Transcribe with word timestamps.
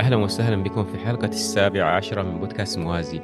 أهلا 0.00 0.16
وسهلا 0.16 0.62
بكم 0.62 0.84
في 0.84 0.94
الحلقة 0.94 1.28
السابعة 1.28 1.90
عشرة 1.90 2.22
من 2.22 2.38
بودكاست 2.38 2.78
موازي. 2.78 3.18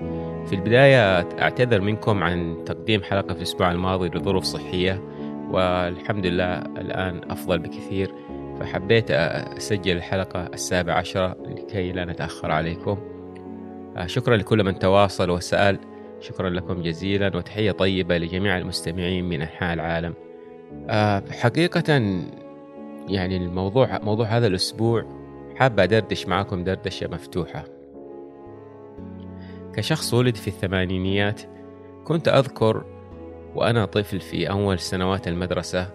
في 0.47 0.53
البداية 0.53 1.21
أعتذر 1.21 1.81
منكم 1.81 2.23
عن 2.23 2.65
تقديم 2.67 3.03
حلقة 3.03 3.33
في 3.33 3.39
الأسبوع 3.39 3.73
الماضي 3.73 4.09
لظروف 4.09 4.45
صحية 4.45 5.03
والحمد 5.51 6.27
لله 6.27 6.59
الآن 6.59 7.31
أفضل 7.31 7.59
بكثير. 7.59 8.15
فحبيت 8.61 9.11
أسجل 9.11 9.96
الحلقة 9.96 10.46
السابعة 10.46 10.95
عشرة 10.95 11.37
لكي 11.46 11.93
لا 11.93 12.05
نتأخر 12.05 12.51
عليكم. 12.51 12.99
شكرا 14.07 14.37
لكل 14.37 14.65
من 14.65 14.79
تواصل 14.79 15.31
وسأل. 15.31 15.79
شكرا 16.21 16.51
لكم 16.51 16.82
جزيلا 16.82 17.37
وتحية 17.37 17.73
طيبة 17.73 18.18
لجميع 18.18 18.59
المستمعين 18.59 19.29
من 19.29 19.41
أنحاء 19.41 19.75
العالم. 19.75 20.15
حقيقة 21.31 21.93
يعني 23.09 23.37
الموضوع 23.37 23.99
موضوع 24.03 24.27
هذا 24.27 24.46
الأسبوع 24.46 25.24
حابة 25.57 25.85
أدردش 25.85 26.26
معاكم 26.26 26.64
دردشة 26.64 27.08
مفتوحة. 27.08 27.64
كشخص 29.72 30.14
ولد 30.14 30.36
في 30.36 30.49
الثمانينيات 30.49 31.43
كنت 32.05 32.28
أذكر 32.28 32.84
وأنا 33.55 33.84
طفل 33.84 34.20
في 34.20 34.50
أول 34.50 34.78
سنوات 34.78 35.28
المدرسة 35.28 35.91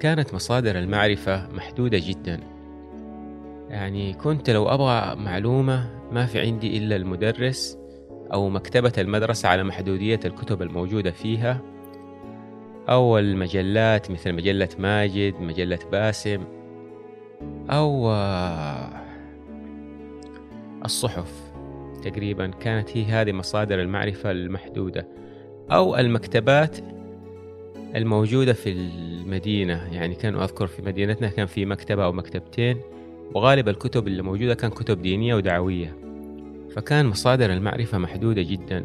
كانت 0.00 0.34
مصادر 0.34 0.78
المعرفة 0.78 1.48
محدودة 1.52 2.00
جدا. 2.06 2.40
يعني 3.68 4.12
كنت 4.12 4.50
لو 4.50 4.68
أبغى 4.68 5.16
معلومة 5.16 5.90
ما 6.12 6.26
في 6.26 6.40
عندي 6.40 6.78
إلا 6.78 6.96
المدرس 6.96 7.78
أو 8.32 8.48
مكتبة 8.48 8.92
المدرسة 8.98 9.48
على 9.48 9.64
محدودية 9.64 10.20
الكتب 10.24 10.62
الموجودة 10.62 11.10
فيها. 11.10 11.60
أو 12.88 13.18
المجلات 13.18 14.10
مثل 14.10 14.32
مجلة 14.32 14.68
ماجد 14.78 15.34
مجلة 15.40 15.78
باسم 15.92 16.44
أو 17.70 18.10
الصحف. 20.84 21.52
تقريبا 22.02 22.46
كانت 22.46 22.96
هي 22.96 23.04
هذه 23.04 23.32
مصادر 23.32 23.80
المعرفة 23.80 24.30
المحدودة 24.30 25.08
أو 25.70 25.96
المكتبات 25.96 26.76
الموجودة 27.94 28.52
في 28.52 28.72
المدينة. 28.72 29.94
يعني 29.94 30.14
كان 30.14 30.34
أذكر 30.34 30.66
في 30.66 30.82
مدينتنا 30.82 31.28
كان 31.28 31.46
في 31.46 31.66
مكتبة 31.66 32.04
أو 32.04 32.12
مكتبتين 32.12 32.80
وغالب 33.34 33.68
الكتب 33.68 34.06
اللي 34.06 34.22
موجودة 34.22 34.54
كان 34.54 34.70
كتب 34.70 35.02
دينية 35.02 35.34
ودعوية. 35.34 35.96
فكان 36.70 37.06
مصادر 37.06 37.52
المعرفة 37.52 37.98
محدودة 37.98 38.42
جدا 38.42 38.84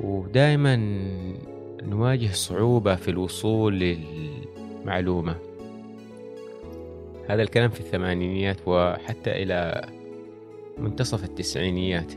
ودائما 0.00 0.76
نواجه 1.82 2.32
صعوبة 2.32 2.94
في 2.94 3.10
الوصول 3.10 3.78
للمعلومة. 3.78 5.36
هذا 7.28 7.42
الكلام 7.42 7.70
في 7.70 7.80
الثمانينيات 7.80 8.56
وحتى 8.66 9.42
إلى 9.42 9.86
منتصف 10.80 11.24
التسعينيات. 11.24 12.12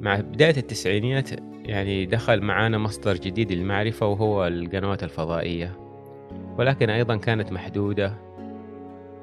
مع 0.00 0.20
بداية 0.20 0.56
التسعينيات 0.56 1.30
يعني 1.64 2.06
دخل 2.06 2.40
معانا 2.40 2.78
مصدر 2.78 3.14
جديد 3.16 3.52
للمعرفة 3.52 4.06
وهو 4.06 4.46
القنوات 4.46 5.04
الفضائية. 5.04 5.76
ولكن 6.58 6.90
أيضا 6.90 7.16
كانت 7.16 7.52
محدودة. 7.52 8.14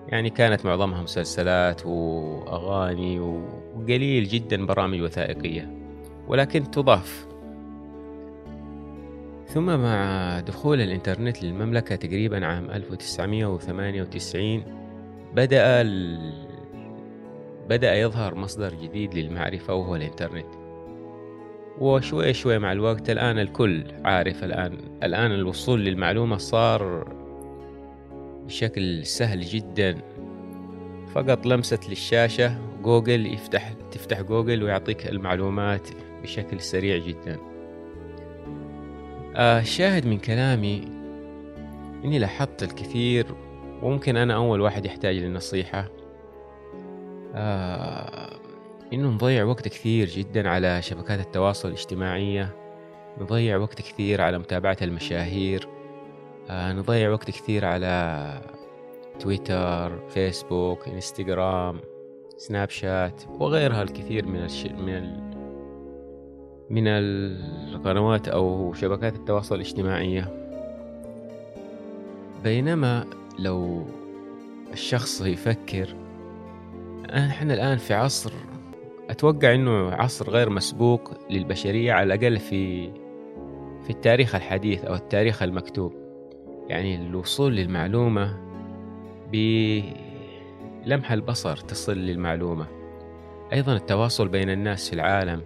يعني 0.07 0.29
كانت 0.29 0.65
معظمها 0.65 1.01
مسلسلات 1.03 1.85
وأغاني 1.85 3.19
وقليل 3.19 4.23
جدا 4.23 4.65
برامج 4.65 5.01
وثائقية. 5.01 5.73
ولكن 6.27 6.71
تضاف. 6.71 7.27
ثم 9.47 9.65
مع 9.79 10.39
دخول 10.39 10.81
الإنترنت 10.81 11.43
للمملكة 11.43 11.95
تقريبا 11.95 12.45
عام 12.45 12.71
1998 12.71 14.63
بدأ 15.35 15.81
بدأ 17.69 17.95
يظهر 17.95 18.35
مصدر 18.35 18.73
جديد 18.73 19.15
للمعرفة 19.15 19.73
وهو 19.73 19.95
الإنترنت. 19.95 20.45
وشوي 21.79 22.33
شوي 22.33 22.59
مع 22.59 22.71
الوقت 22.71 23.09
الآن 23.09 23.39
الكل 23.39 23.83
عارف 24.05 24.43
الآن 24.43 24.77
الآن 25.03 25.31
الوصول 25.31 25.85
للمعلومة 25.85 26.37
صار 26.37 27.13
بشكل 28.45 29.05
سهل 29.05 29.41
جدا. 29.41 29.97
فقط 31.13 31.45
لمسة 31.45 31.79
للشاشة 31.89 32.57
جوجل 32.83 33.33
يفتح 33.33 33.73
تفتح 33.91 34.21
جوجل 34.21 34.63
ويعطيك 34.63 35.07
المعلومات 35.07 35.87
بشكل 36.23 36.59
سريع 36.59 36.97
جدا. 36.97 37.37
الشاهد 39.37 40.07
من 40.07 40.17
كلامي 40.17 40.81
إني 42.05 42.19
لاحظت 42.19 42.63
الكثير 42.63 43.25
وممكن 43.81 44.17
أنا 44.17 44.35
أول 44.35 44.61
واحد 44.61 44.85
يحتاج 44.85 45.15
للنصيحة. 45.15 46.02
آه 47.35 48.29
إنه 48.93 49.09
نضيع 49.09 49.43
وقت 49.43 49.67
كثير 49.67 50.07
جدا 50.07 50.49
على 50.49 50.81
شبكات 50.81 51.19
التواصل 51.19 51.67
الاجتماعية 51.67 52.55
نضيع 53.21 53.57
وقت 53.57 53.81
كثير 53.81 54.21
على 54.21 54.39
متابعة 54.39 54.77
المشاهير 54.81 55.67
آه 56.49 56.73
نضيع 56.73 57.09
وقت 57.09 57.31
كثير 57.31 57.65
على 57.65 58.41
تويتر 59.19 60.09
فيسبوك 60.09 60.87
إنستغرام 60.87 61.79
سناب 62.37 62.69
شات 62.69 63.23
وغيرها 63.39 63.83
الكثير 63.83 64.25
من 64.25 64.43
الش... 64.43 64.65
من 64.65 64.89
ال... 64.89 65.33
من 66.69 66.87
القنوات 66.87 68.27
أو 68.27 68.73
شبكات 68.73 69.15
التواصل 69.15 69.55
الاجتماعية. 69.55 70.43
بينما 72.43 73.05
لو 73.39 73.85
الشخص 74.73 75.21
يفكر 75.21 75.95
إحنا 77.09 77.53
الآن 77.53 77.77
في 77.77 77.93
عصر 77.93 78.31
أتوقع 79.09 79.53
إنه 79.53 79.91
عصر 79.91 80.29
غير 80.29 80.49
مسبوق 80.49 81.11
للبشرية 81.29 81.93
على 81.93 82.13
الأقل 82.13 82.39
في 82.39 82.91
في 83.83 83.89
التاريخ 83.89 84.35
الحديث 84.35 84.85
أو 84.85 84.95
التاريخ 84.95 85.43
المكتوب. 85.43 85.93
يعني 86.67 86.95
الوصول 86.95 87.55
للمعلومة 87.55 88.37
بلمح 89.31 91.11
البصر 91.11 91.57
تصل 91.57 91.97
للمعلومة. 91.97 92.67
أيضا 93.53 93.75
التواصل 93.75 94.27
بين 94.27 94.49
الناس 94.49 94.89
في 94.89 94.95
العالم 94.95 95.41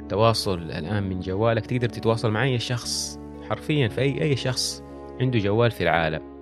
التواصل 0.00 0.58
الآن 0.58 1.02
من 1.02 1.20
جوالك 1.20 1.66
تقدر 1.66 1.88
تتواصل 1.88 2.30
مع 2.30 2.44
أي 2.44 2.58
شخص 2.58 3.20
حرفيا 3.48 3.88
في 3.88 4.00
أي 4.00 4.36
شخص 4.36 4.82
عنده 5.20 5.38
جوال 5.38 5.70
في 5.70 5.82
العالم. 5.82 6.37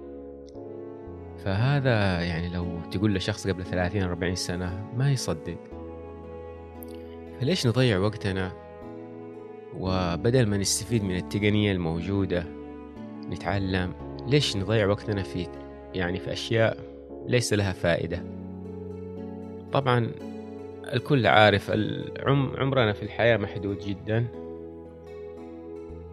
فهذا 1.47 2.21
يعني 2.21 2.49
لو 2.49 2.81
تقول 2.91 3.15
لشخص 3.15 3.49
قبل 3.49 3.65
30 3.65 4.03
40 4.03 4.35
سنة 4.35 4.85
ما 4.97 5.13
يصدق. 5.13 5.57
فليش 7.41 7.67
نضيع 7.67 7.99
وقتنا 7.99 8.53
وبدل 9.79 10.47
ما 10.47 10.57
نستفيد 10.57 11.05
من 11.05 11.17
التقنية 11.17 11.73
الموجودة 11.73 12.45
نتعلم؟ 13.31 13.93
ليش 14.27 14.57
نضيع 14.57 14.87
وقتنا 14.87 15.23
في 15.23 15.47
يعني 15.95 16.19
في 16.19 16.33
أشياء 16.33 16.77
ليس 17.27 17.53
لها 17.53 17.73
فائدة؟ 17.73 18.23
طبعا 19.73 20.11
الكل 20.93 21.27
عارف 21.27 21.71
عمرنا 22.59 22.93
في 22.93 23.03
الحياة 23.03 23.37
محدود 23.37 23.79
جدا. 23.79 24.27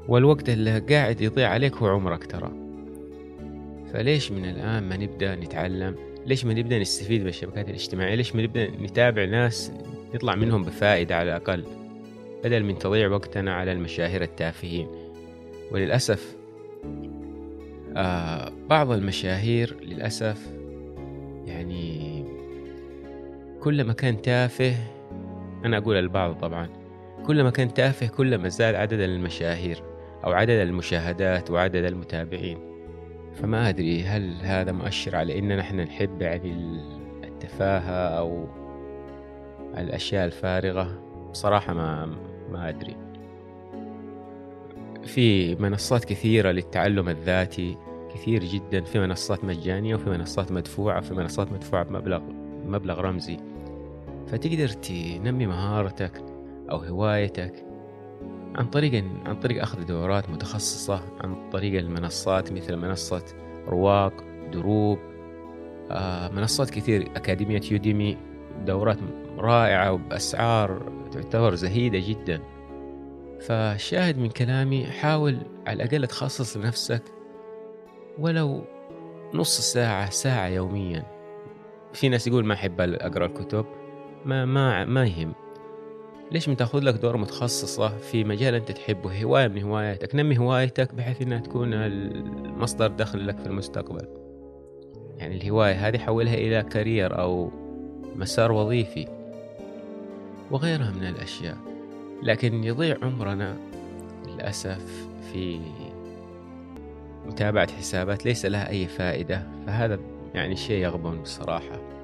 والوقت 0.08 0.50
اللي 0.50 0.80
قاعد 0.80 1.22
يضيع 1.22 1.50
عليك 1.50 1.76
هو 1.76 1.88
عمرك 1.88 2.26
ترى. 2.26 2.63
فليش 3.94 4.32
من 4.32 4.46
الآن 4.46 4.84
ما 4.84 4.98
نبدأ 4.98 5.36
نتعلم؟ 5.36 5.96
ليش 6.26 6.46
ما 6.46 6.54
نبدأ 6.54 6.80
نستفيد 6.80 7.22
من 7.22 7.28
الشبكات 7.28 7.70
الاجتماعية؟ 7.70 8.16
ليش 8.16 8.36
ما 8.36 8.42
نبدأ 8.42 8.68
نتابع 8.68 9.26
ناس 9.26 9.72
نطلع 10.16 10.36
منهم 10.36 10.64
بفائدة 10.64 11.16
على 11.16 11.30
الأقل؟ 11.30 11.64
بدل 12.44 12.64
من 12.64 12.78
تضيع 12.78 13.08
وقتنا 13.08 13.54
على 13.54 13.72
المشاهير 13.72 14.22
التافهين. 14.22 14.88
وللأسف 15.72 16.36
آه 17.98 18.52
بعض 18.70 18.92
المشاهير 18.92 19.76
للأسف 19.82 20.52
يعني 21.46 22.24
كل 23.62 23.84
ما 23.84 23.94
كان 23.94 24.22
تافه 24.22 24.76
أنا 25.66 25.78
أقول 25.78 25.96
البعض 25.96 26.36
طبعا 26.36 26.70
كل 27.26 27.44
ما 27.44 27.50
كان 27.50 27.74
تافه 27.74 28.08
كل 28.08 28.38
ما 28.38 28.50
زاد 28.50 28.76
عدد 28.76 29.00
المشاهير 29.00 29.84
أو 30.24 30.32
عدد 30.32 30.50
المشاهدات 30.50 31.52
وعدد 31.52 31.84
المتابعين. 31.84 32.73
فما 33.34 33.70
أدري 33.70 34.04
هل 34.04 34.36
هذا 34.42 34.72
مؤشر 34.72 35.16
على 35.16 35.40
إننا 35.40 35.56
نحن 35.56 35.80
نحب 35.80 36.22
يعني 36.22 36.82
التفاهة 37.24 38.08
أو 38.20 38.48
الأشياء 39.78 40.26
الفارغة؟ 40.26 41.00
بصراحة 41.32 41.74
ما 41.74 42.16
ما 42.52 42.70
أدري. 42.70 42.96
في 45.04 45.56
منصات 45.56 46.06
كثيرة 46.06 46.52
للتعلم 46.52 47.10
الذاتي 47.10 47.78
كثير 48.14 48.44
جدا 48.44 48.82
في 48.82 49.00
منصات 49.00 49.46
مجانية 49.46 49.96
وفي 49.96 50.10
منصات 50.10 50.52
مدفوعة 50.52 51.02
في 51.02 51.14
منصات 51.14 51.52
مدفوعة 51.52 51.84
بمبلغ 51.84 52.22
مبلغ 52.66 53.02
رمزي. 53.02 53.38
فتقدر 54.28 54.68
تنمي 54.68 55.48
مهارتك 55.48 56.24
أو 56.72 56.78
هوايتك 56.78 57.73
عن 58.56 58.66
طريق 58.66 59.04
عن 59.26 59.40
طريق 59.40 59.62
أخذ 59.62 59.86
دورات 59.86 60.30
متخصصة 60.30 61.02
عن 61.22 61.50
طريق 61.50 61.80
المنصات 61.80 62.52
مثل 62.52 62.76
منصة 62.76 63.24
رواق 63.68 64.14
دروب 64.52 65.00
آه 65.92 66.30
منصات 66.30 66.70
كثير 66.70 67.02
أكاديمية 67.16 67.62
يوديمي 67.72 68.18
دورات 68.66 68.98
رائعة 69.38 69.92
وبأسعار 69.92 70.92
تعتبر 71.12 71.56
زهيدة 71.56 72.00
جدا. 72.08 72.42
فالشاهد 73.40 74.18
من 74.18 74.30
كلامي 74.30 74.86
حاول 74.86 75.38
على 75.68 75.84
الأقل 75.84 76.08
تخصص 76.08 76.58
لنفسك 76.58 77.04
ولو 78.20 78.64
نص 79.34 79.60
ساعة 79.60 80.10
ساعة 80.10 80.48
يوميا. 80.48 81.04
في 81.94 82.10
ناس 82.10 82.28
يقول 82.28 82.46
ما 82.46 82.54
أحب 82.54 82.82
أقرأ 82.82 83.26
الكتب 83.26 83.66
ما 84.26 84.46
ما 84.46 84.86
ما 84.86 85.06
يهم. 85.06 85.34
ليش 86.32 86.50
ما 86.50 86.56
تاخذ 86.56 86.80
لك 86.80 86.94
دورة 86.94 87.18
متخصصة 87.18 87.98
في 87.98 88.24
مجال 88.24 88.56
أنت 88.56 88.72
تحبه؟ 88.72 89.24
هواية 89.24 89.48
من 89.48 89.64
هواياتك. 89.64 90.16
نمي 90.16 90.38
هوايتك 90.38 90.96
بحيث 90.96 91.22
أنها 91.22 91.40
تكون 91.40 91.74
المصدر 91.74 92.88
دخل 92.88 93.28
لك 93.28 93.40
في 93.40 93.46
المستقبل. 93.46 94.08
يعني 95.18 95.38
الهواية 95.38 95.88
هذه 95.88 95.98
حولها 95.98 96.34
إلى 96.34 96.64
كارير 96.64 97.20
أو 97.20 97.52
مسار 98.16 98.52
وظيفي 98.52 99.08
وغيرها 100.52 100.92
من 100.92 101.04
الأشياء. 101.04 101.58
لكن 102.24 102.64
يضيع 102.64 102.98
عمرنا 103.02 103.58
للأسف 104.28 105.08
في 105.34 105.60
متابعة 107.26 107.72
حسابات 107.72 108.26
ليس 108.26 108.46
لها 108.46 108.70
أي 108.70 108.88
فائدة. 108.88 109.48
فهذا 109.68 110.00
يعني 110.34 110.56
شيء 110.56 110.84
يغبن 110.84 111.22
بصراحة. 111.22 112.03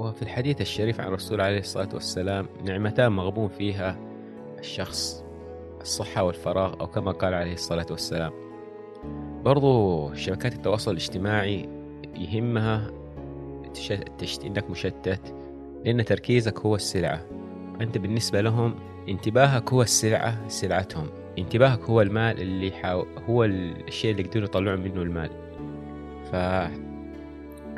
وفي 0.00 0.22
الحديث 0.22 0.60
الشريف 0.60 1.00
عن 1.00 1.06
الرسول 1.06 1.40
عليه 1.40 1.58
الصلاة 1.58 1.88
والسلام 1.94 2.46
نعمتان 2.64 3.12
مغبون 3.12 3.48
فيها 3.48 3.98
الشخص 4.58 5.24
الصحة 5.80 6.22
والفراغ 6.22 6.80
أو 6.80 6.86
كما 6.86 7.12
قال 7.12 7.34
عليه 7.34 7.52
الصلاة 7.52 7.86
والسلام. 7.90 8.32
برضو 9.44 10.14
شبكات 10.14 10.54
التواصل 10.54 10.90
الاجتماعي 10.90 11.68
يهمها 12.16 12.90
تشت... 14.18 14.44
إنك 14.44 14.70
مشتت 14.70 15.34
لأن 15.84 16.04
تركيزك 16.04 16.58
هو 16.58 16.74
السلعة. 16.74 17.20
أنت 17.80 17.98
بالنسبة 17.98 18.40
لهم 18.40 18.74
انتباهك 19.08 19.72
هو 19.72 19.82
السلعة 19.82 20.48
سلعتهم. 20.48 21.06
انتباهك 21.38 21.80
هو 21.82 22.02
المال 22.02 22.40
اللي 22.40 22.70
حاو... 22.70 23.06
هو 23.28 23.44
الشيء 23.44 24.10
اللي 24.10 24.22
يقدروا 24.22 24.44
يطلعون 24.44 24.80
منه 24.80 25.02
المال. 25.02 25.30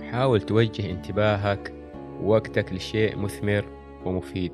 فحاول 0.01 0.41
توجه 0.41 0.91
انتباهك 0.91 1.82
ووقتك 2.21 2.73
لشيء 2.73 3.19
مثمر 3.19 3.65
ومفيد. 4.05 4.53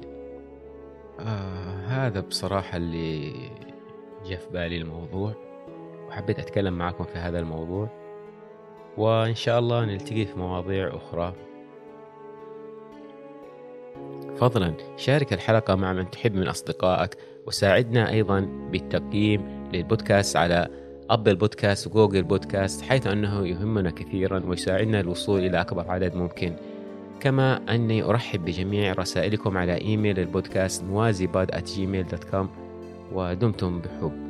آه 1.20 1.76
هذا 1.87 2.20
بصراحة 2.20 2.76
اللي 2.76 3.32
جاء 4.26 4.38
في 4.38 4.50
بالي 4.52 4.76
الموضوع 4.76 5.34
وحبيت 6.08 6.38
أتكلم 6.38 6.78
معكم 6.78 7.05
في 7.05 7.19
هذا 7.19 7.38
الموضوع. 7.38 7.88
وإن 8.96 9.34
شاء 9.34 9.58
الله 9.58 9.84
نلتقي 9.84 10.25
في 10.25 10.38
مواضيع 10.38 10.96
أخرى. 10.96 11.34
فضلا 14.37 14.75
شارك 14.96 15.32
الحلقة 15.32 15.75
مع 15.75 15.93
من 15.93 16.11
تحب 16.11 16.34
من 16.34 16.49
أصدقائك 16.49 17.16
وساعدنا 17.46 18.11
أيضا 18.11 18.40
بالتقييم 18.72 19.69
للبودكاست 19.72 20.37
على 20.37 20.69
Apple 21.11 21.37
Podcast 21.37 21.87
و 21.87 21.92
Google 21.92 22.23
Podcast 22.23 22.82
حيث 22.82 23.06
أنه 23.06 23.46
يهمنا 23.46 23.90
كثيرا 23.90 24.43
ويساعدنا 24.46 25.00
الوصول 25.00 25.40
إلى 25.40 25.61
أكبر 25.61 25.90
عدد 25.90 26.14
ممكن. 26.14 26.56
كما 27.20 27.75
أني 27.75 28.03
أرحب 28.03 28.44
بجميع 28.44 28.93
رسائلكم 28.93 29.59
على 29.59 29.81
إيميل 29.81 30.19
البودكاست 30.19 30.85
موازي 30.85 31.26
باد 31.26 31.50
ودمتم 33.12 33.81
بحب. 33.81 34.27